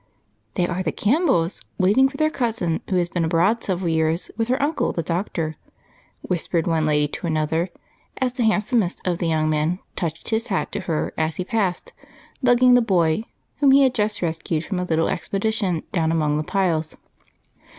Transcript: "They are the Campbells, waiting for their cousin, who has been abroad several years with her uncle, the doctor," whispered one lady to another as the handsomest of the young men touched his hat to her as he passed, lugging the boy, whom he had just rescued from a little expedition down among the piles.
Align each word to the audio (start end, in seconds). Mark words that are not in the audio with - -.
"They 0.55 0.67
are 0.67 0.81
the 0.81 0.91
Campbells, 0.91 1.61
waiting 1.77 2.09
for 2.09 2.17
their 2.17 2.31
cousin, 2.31 2.81
who 2.89 2.95
has 2.95 3.07
been 3.07 3.23
abroad 3.25 3.61
several 3.63 3.89
years 3.89 4.31
with 4.35 4.47
her 4.47 4.59
uncle, 4.59 4.91
the 4.91 5.03
doctor," 5.03 5.57
whispered 6.21 6.65
one 6.65 6.87
lady 6.87 7.07
to 7.09 7.27
another 7.27 7.69
as 8.17 8.33
the 8.33 8.43
handsomest 8.45 9.05
of 9.07 9.19
the 9.19 9.27
young 9.27 9.47
men 9.51 9.77
touched 9.95 10.29
his 10.29 10.47
hat 10.47 10.71
to 10.71 10.79
her 10.89 11.13
as 11.19 11.35
he 11.35 11.43
passed, 11.45 11.93
lugging 12.41 12.73
the 12.73 12.81
boy, 12.81 13.25
whom 13.57 13.69
he 13.69 13.83
had 13.83 13.93
just 13.93 14.23
rescued 14.23 14.65
from 14.65 14.79
a 14.79 14.85
little 14.85 15.07
expedition 15.07 15.83
down 15.93 16.11
among 16.11 16.35
the 16.37 16.43
piles. 16.43 16.97